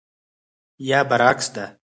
[0.89, 1.65] یا برعکس ده.